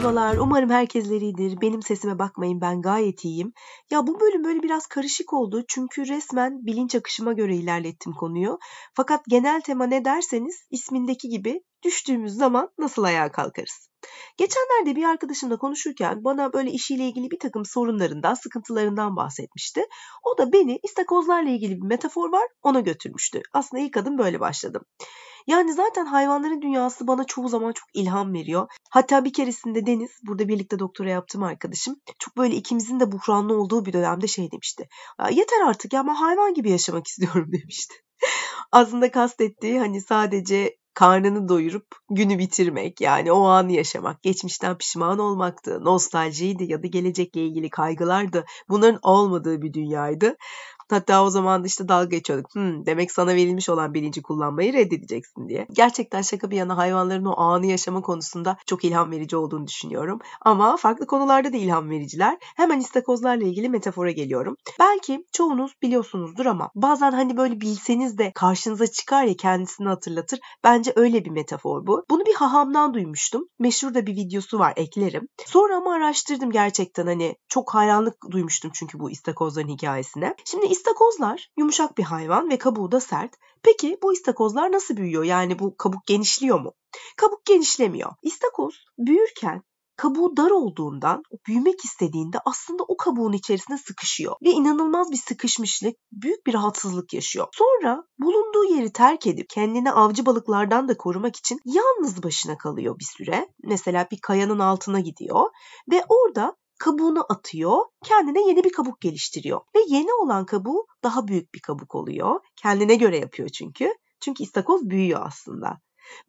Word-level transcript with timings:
merhabalar. 0.00 0.36
Umarım 0.36 0.70
herkesler 0.70 1.20
iyidir. 1.20 1.60
Benim 1.60 1.82
sesime 1.82 2.18
bakmayın 2.18 2.60
ben 2.60 2.82
gayet 2.82 3.24
iyiyim. 3.24 3.52
Ya 3.90 4.06
bu 4.06 4.20
bölüm 4.20 4.44
böyle 4.44 4.62
biraz 4.62 4.86
karışık 4.86 5.32
oldu. 5.32 5.64
Çünkü 5.68 6.08
resmen 6.08 6.66
bilinç 6.66 6.94
akışıma 6.94 7.32
göre 7.32 7.56
ilerlettim 7.56 8.12
konuyu. 8.12 8.58
Fakat 8.94 9.20
genel 9.28 9.60
tema 9.60 9.86
ne 9.86 10.04
derseniz 10.04 10.66
ismindeki 10.70 11.28
gibi 11.28 11.60
düştüğümüz 11.82 12.32
zaman 12.32 12.70
nasıl 12.78 13.02
ayağa 13.02 13.32
kalkarız? 13.32 13.90
Geçenlerde 14.36 14.96
bir 14.96 15.04
arkadaşımla 15.04 15.56
konuşurken 15.56 16.24
bana 16.24 16.52
böyle 16.52 16.70
işiyle 16.70 17.08
ilgili 17.08 17.30
bir 17.30 17.38
takım 17.38 17.64
sorunlarından, 17.64 18.34
sıkıntılarından 18.34 19.16
bahsetmişti. 19.16 19.84
O 20.22 20.38
da 20.38 20.52
beni 20.52 20.80
istakozlarla 20.82 21.50
ilgili 21.50 21.76
bir 21.76 21.86
metafor 21.86 22.32
var 22.32 22.48
ona 22.62 22.80
götürmüştü. 22.80 23.42
Aslında 23.52 23.82
ilk 23.82 23.96
adım 23.96 24.18
böyle 24.18 24.40
başladım. 24.40 24.82
Yani 25.46 25.72
zaten 25.72 26.06
hayvanların 26.06 26.62
dünyası 26.62 27.06
bana 27.06 27.24
çoğu 27.24 27.48
zaman 27.48 27.72
çok 27.72 27.88
ilham 27.94 28.34
veriyor. 28.34 28.68
Hatta 28.90 29.24
bir 29.24 29.32
keresinde 29.32 29.86
Deniz, 29.86 30.10
burada 30.22 30.48
birlikte 30.48 30.78
doktora 30.78 31.10
yaptığım 31.10 31.42
arkadaşım, 31.42 31.96
çok 32.18 32.36
böyle 32.36 32.56
ikimizin 32.56 33.00
de 33.00 33.12
buhranlı 33.12 33.60
olduğu 33.60 33.86
bir 33.86 33.92
dönemde 33.92 34.26
şey 34.26 34.50
demişti. 34.50 34.88
Yeter 35.30 35.60
artık 35.66 35.92
ya 35.92 36.06
ben 36.06 36.14
hayvan 36.14 36.54
gibi 36.54 36.70
yaşamak 36.70 37.06
istiyorum 37.08 37.52
demişti. 37.52 37.94
Aslında 38.72 39.10
kastettiği 39.10 39.78
hani 39.78 40.00
sadece 40.00 40.76
karnını 41.00 41.48
doyurup 41.48 41.86
günü 42.10 42.38
bitirmek 42.38 43.00
yani 43.00 43.32
o 43.32 43.44
anı 43.44 43.72
yaşamak, 43.72 44.22
geçmişten 44.22 44.78
pişman 44.78 45.18
olmaktı, 45.18 45.84
nostaljiydi 45.84 46.64
ya 46.64 46.82
da 46.82 46.86
gelecekle 46.86 47.40
ilgili 47.40 47.70
kaygılardı. 47.70 48.44
Bunların 48.68 48.98
olmadığı 49.02 49.62
bir 49.62 49.72
dünyaydı. 49.72 50.36
Hatta 50.92 51.24
o 51.24 51.30
zaman 51.30 51.62
da 51.62 51.66
işte 51.66 51.88
dalga 51.88 52.04
geçiyorduk. 52.04 52.54
Hmm, 52.54 52.86
demek 52.86 53.12
sana 53.12 53.34
verilmiş 53.34 53.68
olan 53.68 53.94
bilinci 53.94 54.22
kullanmayı 54.22 54.72
reddedeceksin 54.72 55.48
diye. 55.48 55.66
Gerçekten 55.72 56.22
şaka 56.22 56.50
bir 56.50 56.56
yana 56.56 56.76
hayvanların 56.76 57.24
o 57.24 57.40
anı 57.40 57.66
yaşama 57.66 58.02
konusunda 58.02 58.56
çok 58.66 58.84
ilham 58.84 59.10
verici 59.10 59.36
olduğunu 59.36 59.66
düşünüyorum. 59.66 60.18
Ama 60.40 60.76
farklı 60.76 61.06
konularda 61.06 61.52
da 61.52 61.56
ilham 61.56 61.90
vericiler. 61.90 62.38
Hemen 62.56 62.80
istakozlarla 62.80 63.44
ilgili 63.44 63.68
metafora 63.68 64.10
geliyorum. 64.10 64.56
Belki 64.80 65.24
çoğunuz 65.32 65.72
biliyorsunuzdur 65.82 66.46
ama 66.46 66.70
bazen 66.74 67.12
hani 67.12 67.36
böyle 67.36 67.60
bilseniz 67.60 68.18
de 68.18 68.32
karşınıza 68.34 68.86
çıkar 68.86 69.24
ya 69.24 69.36
kendisini 69.36 69.88
hatırlatır. 69.88 70.40
Bence 70.64 70.92
öyle 70.96 71.24
bir 71.24 71.30
metafor 71.30 71.86
bu. 71.86 72.04
Bunu 72.10 72.26
bir 72.26 72.34
hahamdan 72.34 72.94
duymuştum. 72.94 73.48
Meşhur 73.58 73.94
da 73.94 74.06
bir 74.06 74.16
videosu 74.16 74.58
var 74.58 74.72
eklerim. 74.76 75.28
Sonra 75.46 75.76
ama 75.76 75.94
araştırdım 75.94 76.50
gerçekten 76.50 77.06
hani 77.06 77.36
çok 77.48 77.74
hayranlık 77.74 78.14
duymuştum 78.30 78.70
çünkü 78.74 78.98
bu 79.00 79.10
istakozların 79.10 79.68
hikayesine. 79.68 80.34
Şimdi 80.44 80.66
İstakozlar 80.80 81.48
yumuşak 81.58 81.98
bir 81.98 82.02
hayvan 82.02 82.50
ve 82.50 82.58
kabuğu 82.58 82.92
da 82.92 83.00
sert. 83.00 83.34
Peki 83.62 83.98
bu 84.02 84.12
istakozlar 84.12 84.72
nasıl 84.72 84.96
büyüyor? 84.96 85.24
Yani 85.24 85.58
bu 85.58 85.76
kabuk 85.76 86.06
genişliyor 86.06 86.60
mu? 86.60 86.72
Kabuk 87.16 87.44
genişlemiyor. 87.44 88.10
İstakoz 88.22 88.74
büyürken 88.98 89.62
kabuğu 89.96 90.36
dar 90.36 90.50
olduğundan 90.50 91.22
büyümek 91.46 91.84
istediğinde 91.84 92.38
aslında 92.44 92.82
o 92.88 92.96
kabuğun 92.96 93.32
içerisine 93.32 93.78
sıkışıyor 93.78 94.36
ve 94.44 94.50
inanılmaz 94.50 95.10
bir 95.10 95.16
sıkışmışlık, 95.16 95.96
büyük 96.12 96.46
bir 96.46 96.54
rahatsızlık 96.54 97.14
yaşıyor. 97.14 97.46
Sonra 97.52 98.04
bulunduğu 98.18 98.74
yeri 98.74 98.92
terk 98.92 99.26
edip 99.26 99.48
kendini 99.48 99.92
avcı 99.92 100.26
balıklardan 100.26 100.88
da 100.88 100.96
korumak 100.96 101.36
için 101.36 101.60
yalnız 101.64 102.22
başına 102.22 102.58
kalıyor 102.58 102.98
bir 102.98 103.08
süre. 103.16 103.48
Mesela 103.62 104.08
bir 104.10 104.18
kayanın 104.20 104.58
altına 104.58 105.00
gidiyor 105.00 105.50
ve 105.90 106.04
orada 106.08 106.56
kabuğunu 106.80 107.24
atıyor, 107.28 107.78
kendine 108.04 108.48
yeni 108.48 108.64
bir 108.64 108.72
kabuk 108.72 109.00
geliştiriyor. 109.00 109.60
Ve 109.76 109.78
yeni 109.88 110.12
olan 110.12 110.46
kabuğu 110.46 110.86
daha 111.02 111.28
büyük 111.28 111.54
bir 111.54 111.60
kabuk 111.60 111.94
oluyor. 111.94 112.40
Kendine 112.56 112.94
göre 112.94 113.18
yapıyor 113.18 113.48
çünkü. 113.48 113.94
Çünkü 114.20 114.42
istakoz 114.42 114.90
büyüyor 114.90 115.20
aslında. 115.26 115.80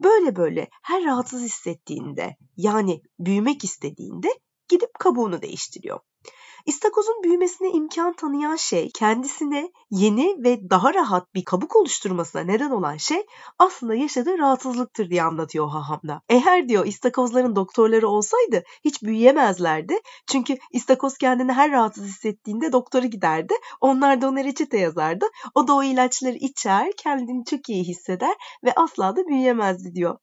Böyle 0.03 0.35
böyle 0.35 0.69
her 0.83 1.05
rahatsız 1.05 1.41
hissettiğinde 1.41 2.37
yani 2.57 3.01
büyümek 3.19 3.63
istediğinde 3.63 4.27
gidip 4.69 4.89
kabuğunu 4.99 5.41
değiştiriyor. 5.41 5.99
İstakozun 6.65 7.23
büyümesine 7.23 7.69
imkan 7.69 8.13
tanıyan 8.13 8.55
şey 8.55 8.89
kendisine 8.93 9.71
yeni 9.91 10.43
ve 10.43 10.69
daha 10.69 10.93
rahat 10.93 11.35
bir 11.35 11.45
kabuk 11.45 11.75
oluşturmasına 11.75 12.41
neden 12.41 12.71
olan 12.71 12.97
şey 12.97 13.25
aslında 13.59 13.95
yaşadığı 13.95 14.37
rahatsızlıktır 14.37 15.09
diye 15.09 15.23
anlatıyor 15.23 15.69
Haham'da. 15.69 16.21
Eğer 16.29 16.69
diyor 16.69 16.85
istakozların 16.85 17.55
doktorları 17.55 18.07
olsaydı 18.07 18.63
hiç 18.85 19.03
büyüyemezlerdi. 19.03 19.99
Çünkü 20.27 20.57
istakoz 20.71 21.17
kendini 21.17 21.51
her 21.51 21.71
rahatsız 21.71 22.05
hissettiğinde 22.05 22.71
doktora 22.71 23.05
giderdi. 23.05 23.53
Onlar 23.81 24.21
da 24.21 24.29
ona 24.29 24.43
reçete 24.43 24.77
yazardı. 24.77 25.25
O 25.55 25.67
da 25.67 25.73
o 25.73 25.83
ilaçları 25.83 26.35
içer, 26.35 26.91
kendini 26.97 27.45
çok 27.45 27.69
iyi 27.69 27.83
hisseder 27.83 28.35
ve 28.63 28.73
asla 28.75 29.15
da 29.15 29.27
büyüyemezdi 29.27 29.95
diyor. 29.95 30.17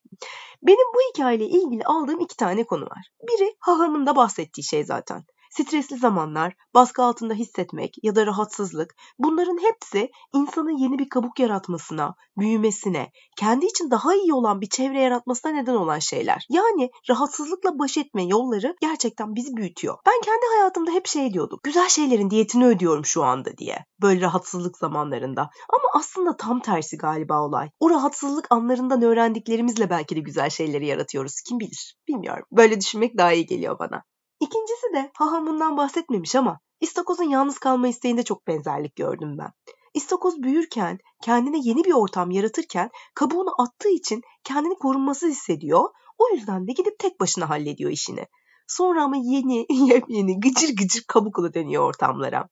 Benim 0.63 0.95
bu 0.95 0.99
hikayeyle 1.11 1.47
ilgili 1.47 1.85
aldığım 1.85 2.21
iki 2.21 2.37
tane 2.37 2.65
konu 2.65 2.85
var. 2.85 3.11
Biri 3.23 3.55
Haham'ın 3.59 4.07
da 4.07 4.17
bahsettiği 4.17 4.65
şey 4.65 4.85
zaten. 4.85 5.25
Stresli 5.59 5.97
zamanlar, 5.97 6.55
baskı 6.75 7.03
altında 7.03 7.35
hissetmek 7.35 7.95
ya 8.03 8.17
da 8.17 8.27
rahatsızlık 8.27 8.95
bunların 9.19 9.59
hepsi 9.63 10.11
insanın 10.35 10.79
yeni 10.79 10.99
bir 10.99 11.09
kabuk 11.09 11.41
yaratmasına, 11.41 12.15
büyümesine, 12.37 13.11
kendi 13.37 13.67
için 13.67 13.91
daha 13.91 14.15
iyi 14.15 14.33
olan 14.33 14.61
bir 14.61 14.69
çevre 14.69 15.01
yaratmasına 15.01 15.53
neden 15.53 15.75
olan 15.75 15.99
şeyler. 15.99 16.47
Yani 16.51 16.91
rahatsızlıkla 17.11 17.79
baş 17.79 17.99
etme 17.99 18.25
yolları 18.25 18.77
gerçekten 18.81 19.35
bizi 19.35 19.57
büyütüyor. 19.57 19.99
Ben 20.07 20.21
kendi 20.25 20.47
hayatımda 20.57 20.91
hep 20.91 21.07
şey 21.07 21.33
diyordum. 21.33 21.61
Güzel 21.63 21.89
şeylerin 21.89 22.31
diyetini 22.31 22.67
ödüyorum 22.67 23.05
şu 23.05 23.25
anda 23.25 23.57
diye. 23.57 23.85
Böyle 24.03 24.21
rahatsızlık 24.21 24.79
zamanlarında. 24.79 25.41
Ama 25.69 25.89
aslında 25.95 26.37
tam 26.37 26.61
tersi 26.61 26.97
galiba 26.97 27.43
olay. 27.43 27.71
O 27.81 27.91
rahatsızlık 27.91 28.47
anlarından 28.51 29.03
öğrendiklerimizle 29.03 29.91
belki 29.91 30.17
de 30.17 30.21
güzel 30.21 30.51
şeyleri 30.51 30.87
yaratıyoruz. 30.87 31.41
Kim 31.49 31.61
bilir? 31.61 31.97
Bilmiyorum. 32.09 32.45
Böyle 32.53 32.81
düşünmek 32.81 33.19
daha 33.19 33.33
iyi 33.33 33.47
geliyor 33.47 33.79
bana. 33.79 34.05
İkincisi 34.41 34.93
de 34.95 35.11
hahamından 35.15 35.77
bahsetmemiş 35.77 36.37
ama 36.37 36.61
İstakoz'un 36.81 37.25
yalnız 37.25 37.59
kalma 37.59 37.89
isteğinde 37.89 38.23
çok 38.23 38.47
benzerlik 38.47 38.97
gördüm 38.97 39.39
ben. 39.39 39.53
İstakoz 39.95 40.43
büyürken, 40.43 40.99
kendine 41.23 41.59
yeni 41.63 41.85
bir 41.85 41.93
ortam 41.93 42.31
yaratırken 42.31 42.91
kabuğunu 43.15 43.51
attığı 43.59 43.89
için 43.89 44.23
kendini 44.45 44.75
korunmasız 44.75 45.31
hissediyor. 45.31 45.85
O 46.19 46.35
yüzden 46.35 46.67
de 46.67 46.73
gidip 46.73 46.99
tek 46.99 47.21
başına 47.21 47.51
hallediyor 47.51 47.91
işini. 47.91 48.27
Sonra 48.67 49.03
ama 49.05 49.17
yeni, 49.17 49.67
yepyeni, 49.91 50.41
gıcır 50.41 50.77
gıcır 50.77 51.05
kabukla 51.09 51.55
dönüyor 51.55 51.83
ortamlara. 51.83 52.49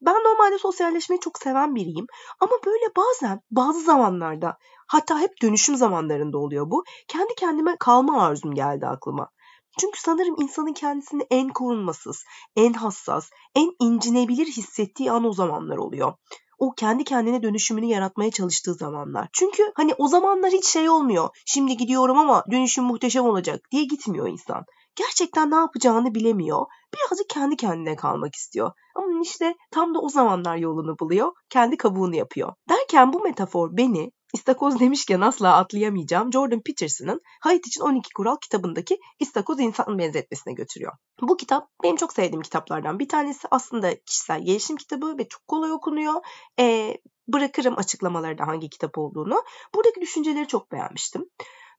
Ben 0.00 0.14
normalde 0.14 0.58
sosyalleşmeyi 0.58 1.20
çok 1.20 1.38
seven 1.38 1.74
biriyim 1.74 2.06
ama 2.40 2.52
böyle 2.66 2.84
bazen 2.96 3.40
bazı 3.50 3.80
zamanlarda 3.80 4.58
hatta 4.86 5.18
hep 5.20 5.42
dönüşüm 5.42 5.76
zamanlarında 5.76 6.38
oluyor 6.38 6.70
bu. 6.70 6.84
Kendi 7.08 7.34
kendime 7.34 7.76
kalma 7.80 8.22
arzum 8.22 8.54
geldi 8.54 8.86
aklıma. 8.86 9.28
Çünkü 9.80 10.00
sanırım 10.00 10.34
insanın 10.38 10.72
kendisini 10.72 11.26
en 11.30 11.48
korunmasız, 11.48 12.24
en 12.56 12.72
hassas, 12.72 13.30
en 13.54 13.70
incinebilir 13.78 14.46
hissettiği 14.46 15.12
an 15.12 15.24
o 15.24 15.32
zamanlar 15.32 15.76
oluyor 15.76 16.12
o 16.58 16.72
kendi 16.72 17.04
kendine 17.04 17.42
dönüşümünü 17.42 17.86
yaratmaya 17.86 18.30
çalıştığı 18.30 18.74
zamanlar. 18.74 19.28
Çünkü 19.32 19.72
hani 19.74 19.94
o 19.98 20.08
zamanlar 20.08 20.50
hiç 20.50 20.66
şey 20.66 20.90
olmuyor. 20.90 21.28
Şimdi 21.46 21.76
gidiyorum 21.76 22.18
ama 22.18 22.44
dönüşüm 22.50 22.84
muhteşem 22.84 23.24
olacak 23.24 23.60
diye 23.72 23.84
gitmiyor 23.84 24.28
insan. 24.28 24.64
Gerçekten 24.96 25.50
ne 25.50 25.54
yapacağını 25.54 26.14
bilemiyor. 26.14 26.66
Birazcık 26.94 27.28
kendi 27.28 27.56
kendine 27.56 27.96
kalmak 27.96 28.34
istiyor. 28.34 28.72
Ama 28.94 29.20
işte 29.22 29.54
tam 29.70 29.94
da 29.94 30.00
o 30.00 30.08
zamanlar 30.08 30.56
yolunu 30.56 30.98
buluyor. 31.00 31.32
Kendi 31.50 31.76
kabuğunu 31.76 32.16
yapıyor. 32.16 32.52
Derken 32.68 33.12
bu 33.12 33.20
metafor 33.20 33.76
beni 33.76 34.10
İstakoz 34.36 34.80
demişken 34.80 35.20
asla 35.20 35.56
atlayamayacağım 35.56 36.32
Jordan 36.32 36.60
Peterson'ın 36.60 37.20
Hayat 37.40 37.66
için 37.66 37.80
12 37.80 38.12
Kural 38.12 38.36
kitabındaki 38.36 38.98
İstakoz 39.20 39.60
insan 39.60 39.98
benzetmesine 39.98 40.54
götürüyor. 40.54 40.92
Bu 41.22 41.36
kitap 41.36 41.70
benim 41.82 41.96
çok 41.96 42.12
sevdiğim 42.12 42.42
kitaplardan 42.42 42.98
bir 42.98 43.08
tanesi. 43.08 43.48
Aslında 43.50 44.00
kişisel 44.00 44.44
gelişim 44.44 44.76
kitabı 44.76 45.18
ve 45.18 45.28
çok 45.28 45.48
kolay 45.48 45.72
okunuyor. 45.72 46.14
Ee, 46.58 46.98
bırakırım 47.28 47.78
açıklamalarda 47.78 48.46
hangi 48.46 48.70
kitap 48.70 48.98
olduğunu. 48.98 49.42
Buradaki 49.74 50.00
düşünceleri 50.00 50.48
çok 50.48 50.72
beğenmiştim. 50.72 51.30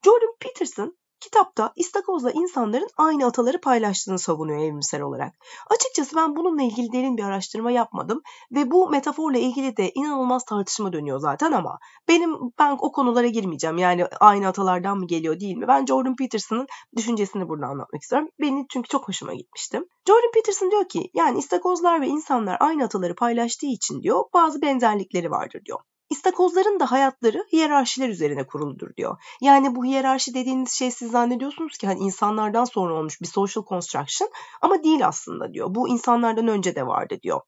Jordan 0.04 0.34
Peterson 0.40 0.98
Kitapta 1.20 1.72
istakozla 1.76 2.30
insanların 2.30 2.88
aynı 2.96 3.26
ataları 3.26 3.60
paylaştığını 3.60 4.18
savunuyor 4.18 4.58
evrimsel 4.58 5.02
olarak. 5.02 5.34
Açıkçası 5.70 6.16
ben 6.16 6.36
bununla 6.36 6.62
ilgili 6.62 6.92
derin 6.92 7.16
bir 7.16 7.22
araştırma 7.22 7.70
yapmadım 7.70 8.22
ve 8.52 8.70
bu 8.70 8.90
metaforla 8.90 9.38
ilgili 9.38 9.76
de 9.76 9.90
inanılmaz 9.94 10.44
tartışma 10.44 10.92
dönüyor 10.92 11.20
zaten 11.20 11.52
ama 11.52 11.78
benim 12.08 12.36
ben 12.58 12.76
o 12.80 12.92
konulara 12.92 13.26
girmeyeceğim. 13.26 13.78
Yani 13.78 14.06
aynı 14.20 14.48
atalardan 14.48 14.98
mı 14.98 15.06
geliyor 15.06 15.40
değil 15.40 15.56
mi? 15.56 15.68
Ben 15.68 15.86
Jordan 15.86 16.16
Peterson'ın 16.16 16.66
düşüncesini 16.96 17.48
burada 17.48 17.66
anlatmak 17.66 18.02
istiyorum. 18.02 18.28
Beni 18.40 18.66
çünkü 18.68 18.88
çok 18.88 19.08
hoşuma 19.08 19.34
gitmişti. 19.34 19.80
Jordan 20.08 20.30
Peterson 20.34 20.70
diyor 20.70 20.88
ki 20.88 21.10
yani 21.14 21.38
istakozlar 21.38 22.00
ve 22.00 22.06
insanlar 22.06 22.56
aynı 22.60 22.84
ataları 22.84 23.14
paylaştığı 23.14 23.66
için 23.66 24.02
diyor 24.02 24.24
bazı 24.34 24.62
benzerlikleri 24.62 25.30
vardır 25.30 25.60
diyor. 25.64 25.78
İstakozların 26.10 26.80
da 26.80 26.90
hayatları 26.90 27.46
hiyerarşiler 27.52 28.08
üzerine 28.08 28.46
kuruludur 28.46 28.96
diyor. 28.96 29.16
Yani 29.40 29.74
bu 29.74 29.84
hiyerarşi 29.84 30.34
dediğiniz 30.34 30.72
şey 30.72 30.90
siz 30.90 31.10
zannediyorsunuz 31.10 31.78
ki 31.78 31.86
hani 31.86 32.00
insanlardan 32.00 32.64
sonra 32.64 32.94
olmuş 32.94 33.20
bir 33.20 33.26
social 33.26 33.64
construction 33.64 34.30
ama 34.62 34.84
değil 34.84 35.06
aslında 35.06 35.54
diyor. 35.54 35.74
Bu 35.74 35.88
insanlardan 35.88 36.48
önce 36.48 36.74
de 36.74 36.86
vardı 36.86 37.18
diyor. 37.22 37.40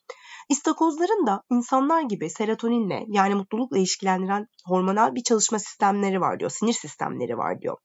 İstakozların 0.51 1.27
da 1.27 1.43
insanlar 1.51 2.03
gibi 2.03 2.31
serotoninle 2.31 3.05
yani 3.09 3.35
mutlulukla 3.35 3.79
ilişkilendiren 3.79 4.47
hormonal 4.67 5.15
bir 5.15 5.23
çalışma 5.23 5.59
sistemleri 5.59 6.21
var 6.21 6.41
diyor. 6.41 6.51
Sinir 6.51 6.73
sistemleri 6.73 7.39
var 7.39 7.61
diyor. 7.61 7.77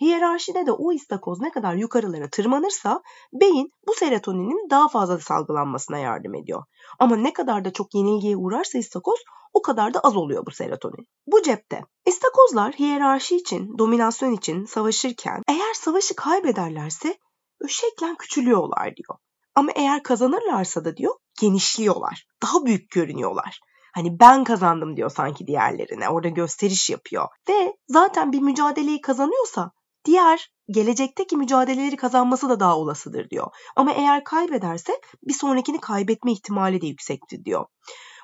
Hiyerarşide 0.00 0.66
de 0.66 0.72
o 0.72 0.92
istakoz 0.92 1.40
ne 1.40 1.50
kadar 1.50 1.74
yukarılara 1.74 2.28
tırmanırsa 2.30 3.02
beyin 3.32 3.70
bu 3.86 3.92
serotoninin 3.94 4.70
daha 4.70 4.88
fazla 4.88 5.18
salgılanmasına 5.18 5.98
yardım 5.98 6.34
ediyor. 6.34 6.64
Ama 6.98 7.16
ne 7.16 7.32
kadar 7.32 7.64
da 7.64 7.72
çok 7.72 7.94
yenilgiye 7.94 8.36
uğrarsa 8.36 8.78
istakoz 8.78 9.18
o 9.52 9.62
kadar 9.62 9.94
da 9.94 10.00
az 10.00 10.16
oluyor 10.16 10.46
bu 10.46 10.50
serotonin. 10.50 11.06
Bu 11.26 11.42
cepte. 11.42 11.80
İstakozlar 12.06 12.72
hiyerarşi 12.72 13.36
için, 13.36 13.78
dominasyon 13.78 14.32
için 14.32 14.64
savaşırken 14.64 15.42
eğer 15.48 15.74
savaşı 15.74 16.16
kaybederlerse 16.16 17.18
şeklen 17.68 18.16
küçülüyorlar 18.16 18.96
diyor. 18.96 19.18
Ama 19.54 19.72
eğer 19.74 20.02
kazanırlarsa 20.02 20.84
da 20.84 20.96
diyor 20.96 21.14
genişliyorlar. 21.40 22.26
Daha 22.42 22.64
büyük 22.64 22.90
görünüyorlar. 22.90 23.60
Hani 23.94 24.20
ben 24.20 24.44
kazandım 24.44 24.96
diyor 24.96 25.10
sanki 25.10 25.46
diğerlerine. 25.46 26.08
Orada 26.08 26.28
gösteriş 26.28 26.90
yapıyor. 26.90 27.28
Ve 27.48 27.76
zaten 27.88 28.32
bir 28.32 28.40
mücadeleyi 28.40 29.00
kazanıyorsa 29.00 29.72
diğer 30.04 30.50
gelecekteki 30.68 31.36
mücadeleleri 31.36 31.96
kazanması 31.96 32.48
da 32.48 32.60
daha 32.60 32.78
olasıdır 32.78 33.30
diyor. 33.30 33.46
Ama 33.76 33.92
eğer 33.92 34.24
kaybederse 34.24 35.00
bir 35.22 35.34
sonrakini 35.34 35.80
kaybetme 35.80 36.32
ihtimali 36.32 36.80
de 36.80 36.86
yüksektir 36.86 37.44
diyor. 37.44 37.66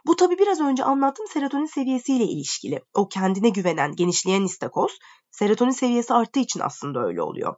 Bu 0.07 0.17
tabi 0.17 0.39
biraz 0.39 0.61
önce 0.61 0.85
anlattığım 0.85 1.27
serotonin 1.27 1.67
seviyesiyle 1.67 2.25
ilişkili. 2.25 2.81
O 2.95 3.09
kendine 3.09 3.49
güvenen, 3.49 3.97
genişleyen 3.97 4.43
istakoz 4.43 4.99
serotonin 5.31 5.71
seviyesi 5.71 6.15
arttığı 6.15 6.41
için 6.41 6.61
aslında 6.61 7.07
öyle 7.07 7.23
oluyor. 7.23 7.55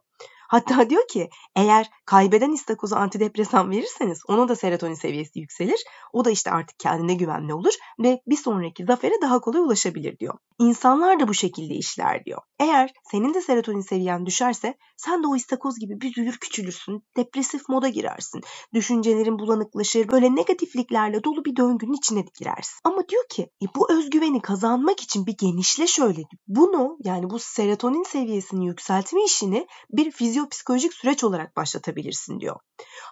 Hatta 0.53 0.89
diyor 0.89 1.07
ki 1.07 1.29
eğer 1.55 1.89
kaybeden 2.05 2.51
istakoza 2.51 2.97
antidepresan 2.97 3.71
verirseniz 3.71 4.21
onun 4.27 4.47
da 4.47 4.55
serotonin 4.55 4.93
seviyesi 4.93 5.39
yükselir. 5.39 5.83
O 6.13 6.25
da 6.25 6.29
işte 6.29 6.51
artık 6.51 6.79
kendine 6.79 7.13
güvenli 7.13 7.53
olur 7.53 7.73
ve 7.99 8.21
bir 8.27 8.37
sonraki 8.37 8.85
zafere 8.85 9.13
daha 9.21 9.41
kolay 9.41 9.61
ulaşabilir 9.61 10.19
diyor. 10.19 10.33
İnsanlar 10.59 11.19
da 11.19 11.27
bu 11.27 11.33
şekilde 11.33 11.73
işler 11.73 12.25
diyor. 12.25 12.41
Eğer 12.59 12.93
senin 13.11 13.33
de 13.33 13.41
serotonin 13.41 13.81
seviyen 13.81 14.25
düşerse 14.25 14.77
sen 14.97 15.23
de 15.23 15.27
o 15.27 15.35
istakoz 15.35 15.79
gibi 15.79 16.01
büzülür 16.01 16.37
küçülürsün, 16.37 17.03
depresif 17.17 17.69
moda 17.69 17.89
girersin. 17.89 18.41
Düşüncelerin 18.73 19.39
bulanıklaşır, 19.39 20.11
böyle 20.11 20.35
negatifliklerle 20.35 21.23
dolu 21.23 21.45
bir 21.45 21.55
döngünün 21.55 21.93
içine 21.93 22.25
girersin. 22.39 22.79
Ama 22.83 23.07
diyor 23.09 23.23
ki 23.29 23.41
e, 23.41 23.65
bu 23.75 23.91
özgüveni 23.91 24.41
kazanmak 24.41 24.99
için 24.99 25.25
bir 25.25 25.37
genişle 25.37 25.87
şöyle. 25.87 26.21
Bunu 26.47 26.97
yani 27.03 27.29
bu 27.29 27.39
serotonin 27.39 28.03
seviyesini 28.03 28.65
yükseltme 28.65 29.23
işini 29.23 29.67
bir 29.91 30.11
fizyopsikolojik 30.49 30.93
süreç 30.93 31.23
olarak 31.23 31.57
başlatabilirsin 31.57 32.39
diyor. 32.39 32.55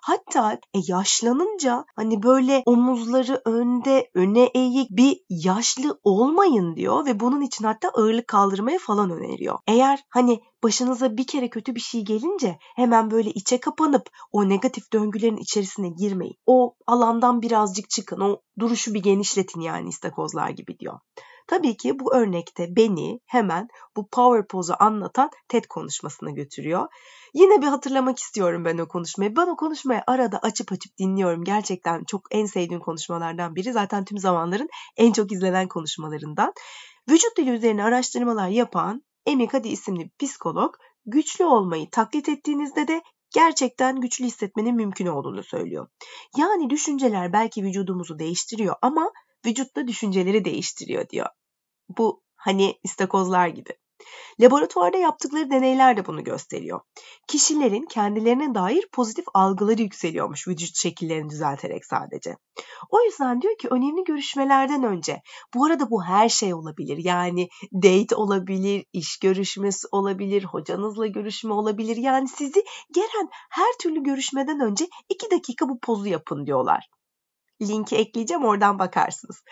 Hatta 0.01 0.53
e, 0.53 0.79
yaşlanınca 0.87 1.85
hani 1.95 2.23
böyle 2.23 2.63
omuzları 2.65 3.41
önde, 3.45 4.09
öne 4.13 4.43
eğik 4.43 4.89
bir 4.89 5.17
yaşlı 5.29 5.99
olmayın 6.03 6.75
diyor 6.75 7.05
ve 7.05 7.19
bunun 7.19 7.41
için 7.41 7.65
hatta 7.65 7.89
ağırlık 7.89 8.27
kaldırmaya 8.27 8.79
falan 8.79 9.09
öneriyor. 9.09 9.59
Eğer 9.67 9.99
hani 10.09 10.41
başınıza 10.63 11.17
bir 11.17 11.27
kere 11.27 11.49
kötü 11.49 11.75
bir 11.75 11.79
şey 11.79 12.01
gelince 12.01 12.57
hemen 12.75 13.11
böyle 13.11 13.29
içe 13.29 13.59
kapanıp 13.59 14.09
o 14.31 14.49
negatif 14.49 14.93
döngülerin 14.93 15.37
içerisine 15.37 15.89
girmeyin. 15.89 16.35
O 16.45 16.75
alandan 16.87 17.41
birazcık 17.41 17.89
çıkın. 17.89 18.19
O 18.19 18.41
duruşu 18.59 18.93
bir 18.93 19.03
genişletin 19.03 19.61
yani 19.61 19.89
istakozlar 19.89 20.49
gibi 20.49 20.79
diyor. 20.79 20.99
Tabii 21.51 21.77
ki 21.77 21.99
bu 21.99 22.15
örnekte 22.15 22.75
beni 22.75 23.19
hemen 23.25 23.67
bu 23.95 24.07
power 24.07 24.47
pose'u 24.47 24.75
anlatan 24.79 25.29
TED 25.47 25.63
konuşmasına 25.65 26.31
götürüyor. 26.31 26.87
Yine 27.33 27.61
bir 27.61 27.67
hatırlamak 27.67 28.19
istiyorum 28.19 28.65
ben 28.65 28.77
o 28.77 28.87
konuşmayı. 28.87 29.35
Ben 29.35 29.47
o 29.47 29.55
konuşmayı 29.55 30.01
arada 30.07 30.39
açıp 30.39 30.71
açıp 30.71 30.97
dinliyorum. 30.97 31.43
Gerçekten 31.43 32.03
çok 32.03 32.21
en 32.31 32.45
sevdiğim 32.45 32.81
konuşmalardan 32.81 33.55
biri. 33.55 33.73
Zaten 33.73 34.05
tüm 34.05 34.17
zamanların 34.17 34.69
en 34.97 35.11
çok 35.11 35.31
izlenen 35.31 35.67
konuşmalarından. 35.67 36.53
Vücut 37.09 37.37
dili 37.37 37.49
üzerine 37.49 37.83
araştırmalar 37.83 38.47
yapan 38.47 39.03
Amy 39.27 39.47
Cuddy 39.47 39.71
isimli 39.71 40.11
psikolog 40.19 40.75
güçlü 41.05 41.45
olmayı 41.45 41.89
taklit 41.89 42.29
ettiğinizde 42.29 42.87
de 42.87 43.01
gerçekten 43.35 44.01
güçlü 44.01 44.25
hissetmenin 44.25 44.75
mümkün 44.75 45.07
olduğunu 45.07 45.43
söylüyor. 45.43 45.87
Yani 46.37 46.69
düşünceler 46.69 47.33
belki 47.33 47.63
vücudumuzu 47.63 48.19
değiştiriyor 48.19 48.75
ama 48.81 49.11
vücutta 49.45 49.87
düşünceleri 49.87 50.45
değiştiriyor 50.45 51.09
diyor. 51.09 51.27
Bu 51.97 52.23
hani 52.35 52.79
istakozlar 52.83 53.47
gibi. 53.47 53.69
Laboratuvarda 54.39 54.97
yaptıkları 54.97 55.51
deneyler 55.51 55.97
de 55.97 56.05
bunu 56.05 56.23
gösteriyor. 56.23 56.81
Kişilerin 57.27 57.85
kendilerine 57.85 58.55
dair 58.55 58.89
pozitif 58.91 59.25
algıları 59.33 59.81
yükseliyormuş 59.81 60.47
vücut 60.47 60.75
şekillerini 60.75 61.29
düzelterek 61.29 61.85
sadece. 61.85 62.37
O 62.89 63.01
yüzden 63.01 63.41
diyor 63.41 63.57
ki 63.57 63.67
önemli 63.71 64.03
görüşmelerden 64.03 64.83
önce 64.83 65.21
bu 65.53 65.65
arada 65.65 65.89
bu 65.89 66.03
her 66.03 66.29
şey 66.29 66.53
olabilir. 66.53 66.97
Yani 66.97 67.49
date 67.73 68.15
olabilir, 68.15 68.85
iş 68.93 69.19
görüşmesi 69.19 69.87
olabilir, 69.91 70.43
hocanızla 70.43 71.07
görüşme 71.07 71.53
olabilir. 71.53 71.97
Yani 71.97 72.27
sizi 72.27 72.63
gelen 72.93 73.29
her 73.49 73.73
türlü 73.79 74.03
görüşmeden 74.03 74.59
önce 74.59 74.87
iki 75.09 75.31
dakika 75.31 75.69
bu 75.69 75.79
pozu 75.79 76.07
yapın 76.07 76.45
diyorlar. 76.45 76.89
Linki 77.61 77.95
ekleyeceğim 77.95 78.45
oradan 78.45 78.79
bakarsınız. 78.79 79.43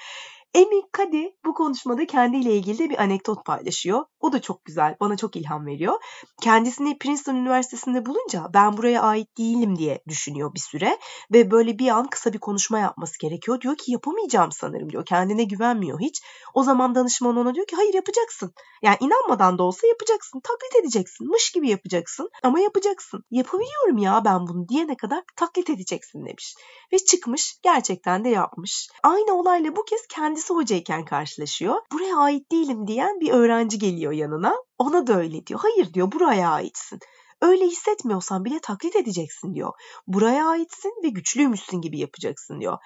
Amy 0.56 0.82
Cuddy 0.98 1.26
bu 1.46 1.54
konuşmada 1.54 2.06
kendiyle 2.06 2.56
ilgili 2.56 2.80
de 2.80 2.90
bir 2.90 3.02
anekdot 3.02 3.46
paylaşıyor. 3.46 4.06
O 4.20 4.32
da 4.32 4.42
çok 4.42 4.66
güzel, 4.66 4.96
bana 5.00 5.18
çok 5.18 5.36
ilham 5.36 5.66
veriyor. 5.66 5.94
Kendisini 6.42 6.98
Princeton 6.98 7.36
Üniversitesi'nde 7.36 8.06
bulunca 8.06 8.48
ben 8.54 8.78
buraya 8.78 9.02
ait 9.02 9.38
değilim 9.38 9.78
diye 9.78 10.02
düşünüyor 10.08 10.54
bir 10.54 10.60
süre. 10.60 11.00
Ve 11.34 11.52
böyle 11.52 11.80
bir 11.80 11.88
an 11.88 12.08
kısa 12.08 12.34
bir 12.34 12.40
konuşma 12.40 12.80
yapması 12.80 13.20
gerekiyor. 13.20 13.62
Diyor 13.62 13.78
ki 13.78 13.92
yapamayacağım 13.92 14.52
sanırım 14.52 14.92
diyor. 14.92 15.06
Kendine 15.06 15.44
güvenmiyor 15.44 16.00
hiç. 16.00 16.22
O 16.54 16.64
zaman 16.64 16.96
danışman 16.96 17.38
ona 17.38 17.56
diyor 17.56 17.68
ki 17.68 17.76
hayır 17.76 17.94
yapacaksın. 17.94 18.54
Yani 18.82 18.98
inanmadan 19.00 19.58
da 19.58 19.64
olsa 19.64 19.88
yapacaksın. 19.88 20.40
Taklit 20.40 20.84
edeceksin. 20.84 21.28
Mış 21.28 21.52
gibi 21.52 21.70
yapacaksın 21.70 22.30
ama 22.44 22.60
yapacaksın. 22.60 23.24
Yapabiliyorum 23.32 23.98
ya 23.98 24.26
ben 24.26 24.48
bunu 24.48 24.68
diyene 24.70 24.98
kadar 24.98 25.24
taklit 25.36 25.70
edeceksin 25.70 26.26
demiş. 26.26 26.56
Ve 26.94 26.98
çıkmış 26.98 27.60
gerçekten 27.64 28.24
de 28.24 28.30
yapmış. 28.30 28.90
Aynı 29.04 29.34
olayla 29.34 29.76
bu 29.76 29.84
kez 29.84 30.08
kendisi 30.40 30.54
hocayken 30.54 31.06
karşılaşıyor. 31.06 31.76
Buraya 31.92 32.18
ait 32.18 32.52
değilim 32.52 32.88
diyen 32.88 33.20
bir 33.20 33.32
öğrenci 33.32 33.80
geliyor 33.80 34.12
yanına. 34.12 34.56
Ona 34.78 35.08
da 35.08 35.18
öyle 35.18 35.46
diyor. 35.46 35.60
Hayır 35.64 35.94
diyor 35.94 36.12
buraya 36.12 36.50
aitsin. 36.50 37.00
Öyle 37.42 37.66
hissetmiyorsan 37.66 38.46
bile 38.46 38.60
taklit 38.60 38.96
edeceksin 38.96 39.54
diyor. 39.54 39.74
Buraya 40.08 40.48
aitsin 40.48 40.94
ve 41.04 41.10
güçlüymüşsün 41.10 41.82
gibi 41.82 42.00
yapacaksın 42.00 42.62
diyor. 42.62 42.78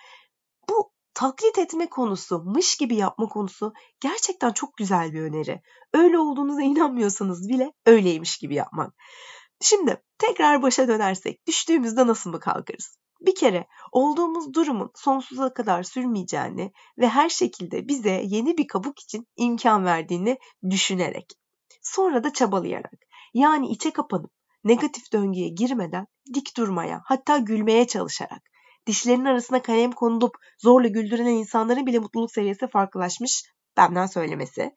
Bu 0.70 0.92
taklit 1.14 1.58
etme 1.58 1.90
konusu, 1.90 2.44
mış 2.44 2.78
gibi 2.78 2.96
yapma 2.96 3.28
konusu 3.28 3.74
gerçekten 4.00 4.52
çok 4.52 4.78
güzel 4.78 5.14
bir 5.14 5.22
öneri. 5.22 5.62
Öyle 5.94 6.20
olduğunuza 6.20 6.62
inanmıyorsanız 6.62 7.50
bile 7.50 7.74
öyleymiş 7.86 8.38
gibi 8.38 8.56
yapmak. 8.56 8.94
Şimdi 9.62 10.02
tekrar 10.18 10.62
başa 10.62 10.88
dönersek 10.88 11.48
düştüğümüzde 11.48 12.08
nasıl 12.08 12.30
mı 12.30 12.40
kalkarız? 12.40 12.98
Bir 13.24 13.36
kere 13.36 13.68
olduğumuz 13.92 14.54
durumun 14.54 14.92
sonsuza 14.96 15.54
kadar 15.54 15.84
sürmeyeceğini 15.84 16.72
ve 16.98 17.10
her 17.10 17.30
şekilde 17.30 17.88
bize 17.88 18.22
yeni 18.26 18.58
bir 18.58 18.68
kabuk 18.68 19.00
için 19.00 19.28
imkan 19.36 19.86
verdiğini 19.86 20.38
düşünerek. 20.70 21.34
Sonra 21.82 22.24
da 22.24 22.34
çabalayarak. 22.34 22.94
Yani 23.34 23.68
içe 23.68 23.92
kapanıp 23.92 24.32
negatif 24.64 25.14
döngüye 25.14 25.50
girmeden 25.50 26.08
dik 26.34 26.58
durmaya 26.58 27.02
hatta 27.06 27.38
gülmeye 27.38 27.88
çalışarak. 27.88 28.42
Dişlerinin 28.88 29.26
arasına 29.26 29.62
kalem 29.62 29.92
konulup 29.92 30.36
zorla 30.60 30.88
güldüren 30.88 31.26
insanların 31.26 31.86
bile 31.86 32.00
mutluluk 32.00 32.32
seviyesi 32.32 32.68
farklılaşmış 32.68 33.44
benden 33.78 34.06
söylemesi. 34.06 34.72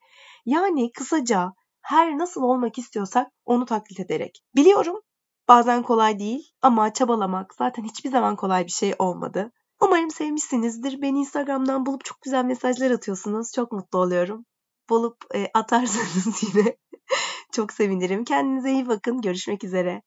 Yani 0.45 0.91
kısaca 0.91 1.53
her 1.81 2.17
nasıl 2.17 2.41
olmak 2.41 2.77
istiyorsak 2.77 3.27
onu 3.45 3.65
taklit 3.65 3.99
ederek. 3.99 4.43
Biliyorum 4.55 5.01
bazen 5.47 5.83
kolay 5.83 6.19
değil 6.19 6.51
ama 6.61 6.93
çabalamak 6.93 7.53
zaten 7.55 7.83
hiçbir 7.83 8.09
zaman 8.09 8.35
kolay 8.35 8.65
bir 8.65 8.71
şey 8.71 8.95
olmadı. 8.99 9.51
Umarım 9.81 10.11
sevmişsinizdir. 10.11 11.01
Beni 11.01 11.19
Instagram'dan 11.19 11.85
bulup 11.85 12.05
çok 12.05 12.21
güzel 12.21 12.45
mesajlar 12.45 12.91
atıyorsunuz. 12.91 13.51
Çok 13.53 13.71
mutlu 13.71 13.99
oluyorum. 13.99 14.45
Bulup 14.89 15.17
e, 15.35 15.47
atarsanız 15.53 16.43
yine 16.55 16.77
çok 17.51 17.73
sevinirim. 17.73 18.23
Kendinize 18.23 18.71
iyi 18.71 18.87
bakın. 18.87 19.21
Görüşmek 19.21 19.63
üzere. 19.63 20.01